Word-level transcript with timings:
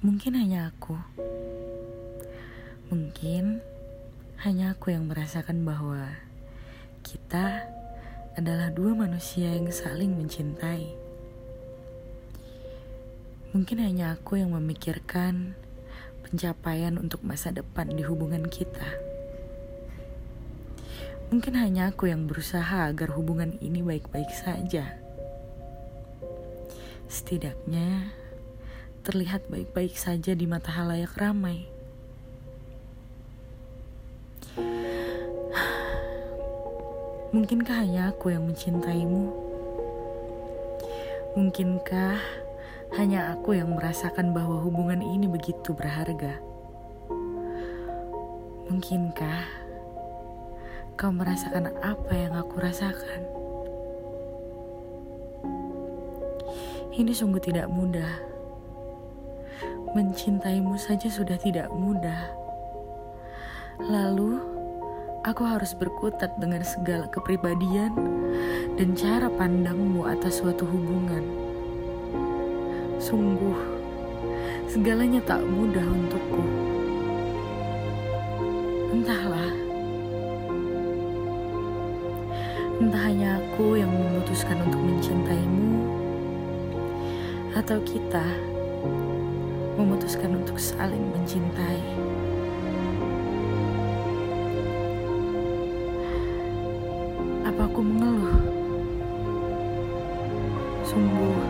Mungkin 0.00 0.32
hanya 0.32 0.72
aku. 0.72 0.96
Mungkin 2.88 3.60
hanya 4.40 4.72
aku 4.72 4.96
yang 4.96 5.04
merasakan 5.12 5.60
bahwa 5.60 6.16
kita 7.04 7.68
adalah 8.32 8.72
dua 8.72 8.96
manusia 8.96 9.52
yang 9.52 9.68
saling 9.68 10.16
mencintai. 10.16 10.96
Mungkin 13.52 13.76
hanya 13.84 14.16
aku 14.16 14.40
yang 14.40 14.56
memikirkan 14.56 15.52
pencapaian 16.24 16.96
untuk 16.96 17.20
masa 17.20 17.52
depan 17.52 17.92
di 17.92 18.00
hubungan 18.00 18.48
kita. 18.48 18.88
Mungkin 21.28 21.60
hanya 21.60 21.92
aku 21.92 22.08
yang 22.08 22.24
berusaha 22.24 22.88
agar 22.88 23.12
hubungan 23.12 23.60
ini 23.60 23.84
baik-baik 23.84 24.32
saja. 24.32 24.96
Setidaknya, 27.04 28.16
terlihat 29.00 29.48
baik-baik 29.48 29.96
saja 29.96 30.36
di 30.36 30.44
mata 30.44 30.68
halayak 30.68 31.16
ramai. 31.16 31.64
Mungkinkah 37.30 37.86
hanya 37.86 38.10
aku 38.10 38.34
yang 38.34 38.44
mencintaimu? 38.44 39.30
Mungkinkah 41.38 42.18
hanya 42.98 43.30
aku 43.30 43.54
yang 43.54 43.70
merasakan 43.70 44.34
bahwa 44.34 44.58
hubungan 44.60 44.98
ini 44.98 45.30
begitu 45.30 45.70
berharga? 45.70 46.42
Mungkinkah 48.66 49.46
kau 50.98 51.14
merasakan 51.14 51.70
apa 51.80 52.12
yang 52.12 52.34
aku 52.34 52.54
rasakan? 52.58 53.22
Ini 56.90 57.14
sungguh 57.14 57.40
tidak 57.40 57.70
mudah. 57.70 58.29
Mencintaimu 59.90 60.78
saja 60.78 61.10
sudah 61.10 61.34
tidak 61.34 61.66
mudah. 61.74 62.30
Lalu, 63.82 64.38
aku 65.26 65.42
harus 65.42 65.74
berkutat 65.74 66.38
dengan 66.38 66.62
segala 66.62 67.10
kepribadian 67.10 67.90
dan 68.78 68.94
cara 68.94 69.26
pandangmu 69.26 70.06
atas 70.06 70.38
suatu 70.38 70.62
hubungan. 70.62 71.26
Sungguh, 73.02 73.58
segalanya 74.70 75.18
tak 75.26 75.42
mudah 75.42 75.82
untukku. 75.82 76.44
Entahlah, 78.94 79.50
entah 82.78 83.02
hanya 83.10 83.42
aku 83.42 83.74
yang 83.74 83.90
memutuskan 83.90 84.54
untuk 84.70 84.86
mencintaimu, 84.86 85.82
atau 87.58 87.82
kita 87.82 88.22
memutuskan 89.80 90.36
untuk 90.36 90.60
saling 90.60 91.00
mencintai. 91.16 91.80
Apa 97.48 97.64
aku 97.64 97.80
mengeluh? 97.80 98.36
Sungguh, 100.84 101.40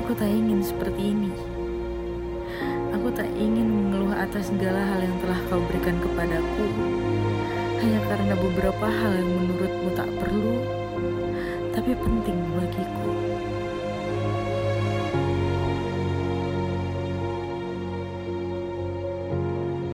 aku 0.00 0.16
tak 0.16 0.32
ingin 0.32 0.64
seperti 0.64 1.12
ini. 1.12 1.28
Aku 2.96 3.12
tak 3.12 3.28
ingin 3.36 3.68
mengeluh 3.68 4.16
atas 4.16 4.48
segala 4.48 4.80
hal 4.80 5.04
yang 5.04 5.16
telah 5.20 5.40
kau 5.52 5.60
berikan 5.68 6.00
kepadaku, 6.00 6.64
hanya 7.84 8.00
karena 8.08 8.32
beberapa 8.32 8.86
hal 8.88 9.12
yang 9.12 9.28
menurutmu 9.28 9.92
tak 9.92 10.08
perlu, 10.16 10.56
tapi 11.76 11.92
penting 11.92 12.38
bagiku. 12.56 12.87